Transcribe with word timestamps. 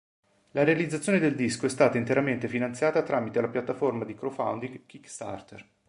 La 0.53 0.63
realizzazione 0.63 1.19
del 1.19 1.35
disco 1.35 1.67
è 1.67 1.69
stata 1.69 1.99
interamente 1.99 2.47
finanziata 2.47 3.03
tramite 3.03 3.39
la 3.39 3.49
piattaforma 3.49 4.03
di 4.03 4.15
crowdfunding 4.15 4.87
Kickstarter. 4.87 5.63